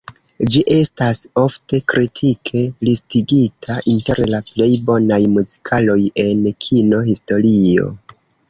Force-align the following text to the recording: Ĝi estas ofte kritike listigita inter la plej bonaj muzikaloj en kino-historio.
Ĝi 0.53 0.61
estas 0.75 1.19
ofte 1.41 1.79
kritike 1.93 2.63
listigita 2.89 3.77
inter 3.93 4.23
la 4.35 4.41
plej 4.49 4.69
bonaj 4.89 5.23
muzikaloj 5.37 5.99
en 6.27 6.45
kino-historio. 6.67 7.87